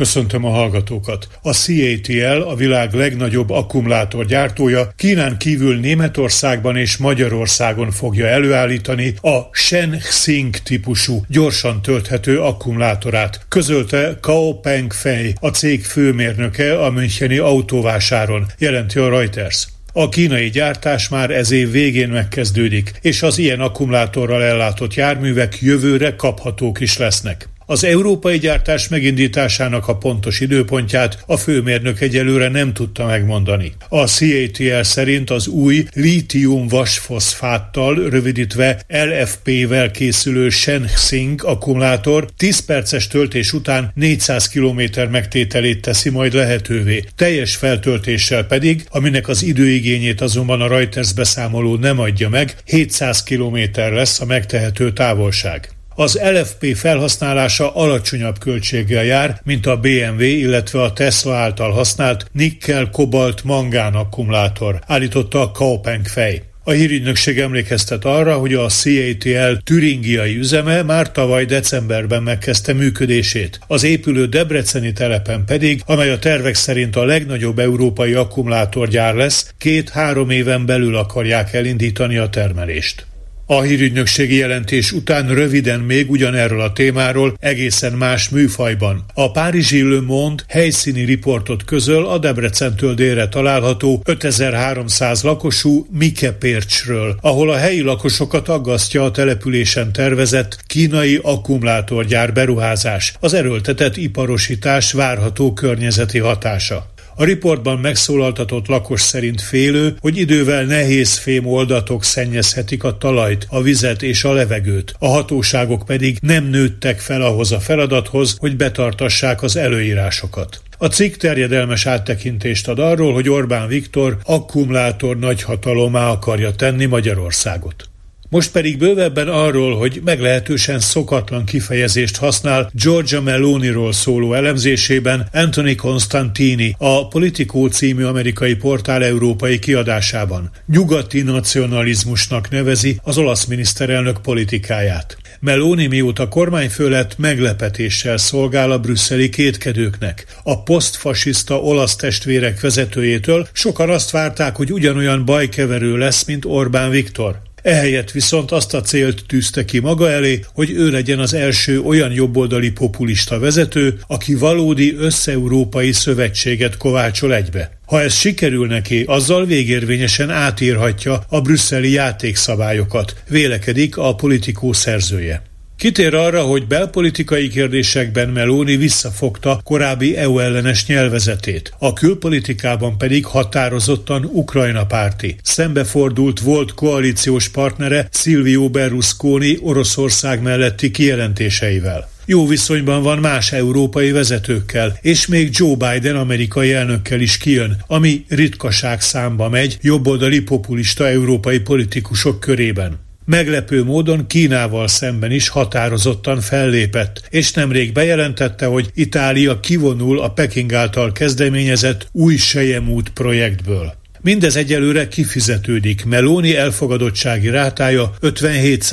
[0.00, 1.28] Köszöntöm a hallgatókat!
[1.42, 10.56] A CATL, a világ legnagyobb akkumulátorgyártója Kínán kívül Németországban és Magyarországon fogja előállítani a Shenxing
[10.56, 18.98] típusú gyorsan tölthető akkumulátorát, közölte Kao Peng Fei, a cég főmérnöke a Müncheni autóvásáron, jelenti
[18.98, 19.68] a Reuters.
[19.92, 26.16] A kínai gyártás már ez év végén megkezdődik, és az ilyen akkumulátorral ellátott járművek jövőre
[26.16, 27.48] kaphatók is lesznek.
[27.70, 33.72] Az európai gyártás megindításának a pontos időpontját a főmérnök egyelőre nem tudta megmondani.
[33.88, 43.52] A CATL szerint az új lítium vasfoszfáttal, rövidítve LFP-vel készülő Shenxing akkumulátor 10 perces töltés
[43.52, 44.80] után 400 km
[45.10, 47.04] megtételét teszi majd lehetővé.
[47.16, 53.58] Teljes feltöltéssel pedig, aminek az időigényét azonban a Reuters beszámoló nem adja meg, 700 km
[53.74, 55.68] lesz a megtehető távolság.
[56.00, 63.94] Az LFP felhasználása alacsonyabb költséggel jár, mint a BMW, illetve a Tesla által használt nikkel-kobalt-mangán
[63.94, 66.42] akkumulátor, állította a Kaupeng fej.
[66.64, 73.60] A hírügynökség emlékeztet arra, hogy a CATL türingiai üzeme már tavaly decemberben megkezdte működését.
[73.66, 80.30] Az épülő Debreceni telepen pedig, amely a tervek szerint a legnagyobb európai akkumulátorgyár lesz, két-három
[80.30, 83.08] éven belül akarják elindítani a termelést.
[83.50, 89.04] A hírügynökségi jelentés után röviden még ugyanerről a témáról egészen más műfajban.
[89.14, 97.50] A Párizsi Le Monde helyszíni riportot közöl a Debrecentől délre található 5300 lakosú Mikepércsről, ahol
[97.50, 106.18] a helyi lakosokat aggasztja a településen tervezett kínai akkumulátorgyár beruházás, az erőltetett iparosítás várható környezeti
[106.18, 106.89] hatása.
[107.20, 113.62] A riportban megszólaltatott lakos szerint félő, hogy idővel nehéz fém oldatok szennyezhetik a talajt, a
[113.62, 114.94] vizet és a levegőt.
[114.98, 120.62] A hatóságok pedig nem nőttek fel ahhoz a feladathoz, hogy betartassák az előírásokat.
[120.78, 127.89] A cikk terjedelmes áttekintést ad arról, hogy Orbán Viktor akkumulátor nagyhatalomá akarja tenni Magyarországot.
[128.30, 136.74] Most pedig bővebben arról, hogy meglehetősen szokatlan kifejezést használ Georgia Meloniról szóló elemzésében Anthony Constantini,
[136.78, 140.50] a Politico című amerikai portál európai kiadásában.
[140.66, 145.16] Nyugati nacionalizmusnak nevezi az olasz miniszterelnök politikáját.
[145.40, 150.26] Meloni mióta kormányfő lett meglepetéssel szolgál a brüsszeli kétkedőknek.
[150.42, 157.48] A posztfasiszta olasz testvérek vezetőjétől sokan azt várták, hogy ugyanolyan bajkeverő lesz, mint Orbán Viktor.
[157.62, 162.12] Ehelyett viszont azt a célt tűzte ki maga elé, hogy ő legyen az első olyan
[162.12, 167.78] jobboldali populista vezető, aki valódi összeurópai szövetséget kovácsol egybe.
[167.86, 175.49] Ha ez sikerül neki, azzal végérvényesen átírhatja a brüsszeli játékszabályokat, vélekedik a politikó szerzője.
[175.80, 184.24] Kitér arra, hogy belpolitikai kérdésekben Meloni visszafogta korábbi EU ellenes nyelvezetét, a külpolitikában pedig határozottan
[184.24, 185.36] Ukrajna párti.
[185.42, 194.98] Szembefordult volt koalíciós partnere Silvio Berlusconi Oroszország melletti kijelentéseivel jó viszonyban van más európai vezetőkkel,
[195.00, 201.58] és még Joe Biden amerikai elnökkel is kijön, ami ritkaság számba megy jobboldali populista európai
[201.58, 203.08] politikusok körében.
[203.30, 210.72] Meglepő módon Kínával szemben is határozottan fellépett, és nemrég bejelentette, hogy Itália kivonul a Peking
[210.72, 213.94] által kezdeményezett új Sejemút projektből.
[214.20, 218.84] Mindez egyelőre kifizetődik, Meloni elfogadottsági rátája 57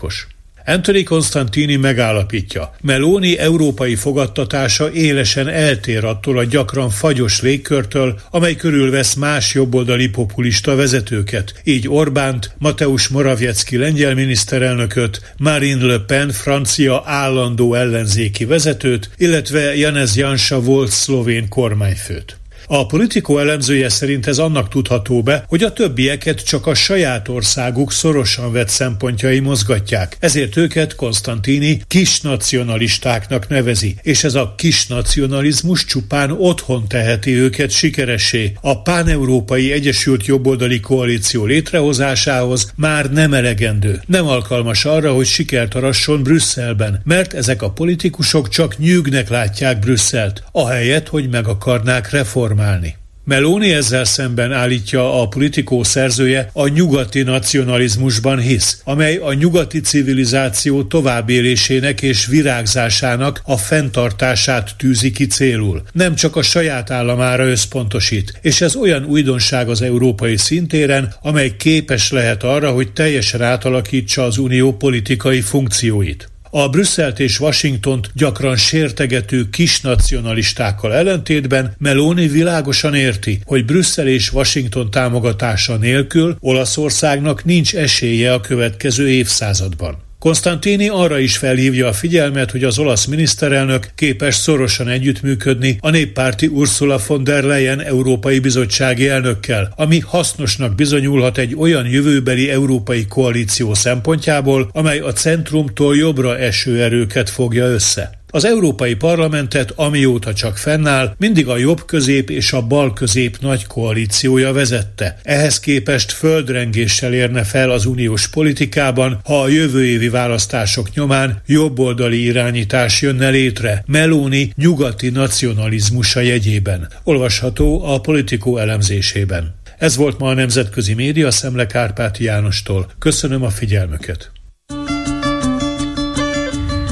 [0.00, 0.26] os
[0.70, 9.14] Anthony Constantini megállapítja, Meloni európai fogadtatása élesen eltér attól a gyakran fagyos légkörtől, amely körülvesz
[9.14, 17.74] más jobboldali populista vezetőket, így Orbánt, Mateusz Morawiecki lengyel miniszterelnököt, Marine Le Pen francia állandó
[17.74, 22.40] ellenzéki vezetőt, illetve Janez Jansa volt szlovén kormányfőt.
[22.72, 27.92] A politikó elemzője szerint ez annak tudható be, hogy a többieket csak a saját országuk
[27.92, 30.16] szorosan vett szempontjai mozgatják.
[30.20, 37.70] Ezért őket Konstantini kis nacionalistáknak nevezi, és ez a kis nacionalizmus csupán otthon teheti őket
[37.70, 38.52] sikeressé.
[38.60, 44.02] A páneurópai Egyesült Jobboldali Koalíció létrehozásához már nem elegendő.
[44.06, 50.42] Nem alkalmas arra, hogy sikert arasson Brüsszelben, mert ezek a politikusok csak nyűgnek látják Brüsszelt,
[50.52, 52.98] ahelyett, hogy meg akarnák reformálni reformálni.
[53.24, 60.82] Meloni ezzel szemben állítja a politikó szerzője a nyugati nacionalizmusban hisz, amely a nyugati civilizáció
[60.82, 65.82] továbbélésének és virágzásának a fenntartását tűzi ki célul.
[65.92, 72.10] Nem csak a saját államára összpontosít, és ez olyan újdonság az európai szintéren, amely képes
[72.10, 76.28] lehet arra, hogy teljesen átalakítsa az unió politikai funkcióit.
[76.52, 84.90] A Brüsszelt és Washingtont gyakran sértegető kisnacionalistákkal ellentétben Meloni világosan érti, hogy Brüsszel és Washington
[84.90, 90.09] támogatása nélkül Olaszországnak nincs esélye a következő évszázadban.
[90.20, 96.46] Konstantini arra is felhívja a figyelmet, hogy az olasz miniszterelnök képes szorosan együttműködni a néppárti
[96.46, 103.74] Ursula von der Leyen Európai Bizottsági elnökkel, ami hasznosnak bizonyulhat egy olyan jövőbeli európai koalíció
[103.74, 108.19] szempontjából, amely a centrumtól jobbra eső erőket fogja össze.
[108.32, 113.66] Az Európai Parlamentet, amióta csak fennáll, mindig a jobb közép és a bal közép nagy
[113.66, 115.18] koalíciója vezette.
[115.22, 122.24] Ehhez képest földrengéssel érne fel az uniós politikában, ha a jövő évi választások nyomán jobboldali
[122.24, 126.88] irányítás jönne létre, Meloni nyugati nacionalizmusa jegyében.
[127.04, 129.54] Olvasható a politikó elemzésében.
[129.78, 132.90] Ez volt ma a Nemzetközi Média Szemle Kárpáti Jánostól.
[132.98, 134.39] Köszönöm a figyelmüket!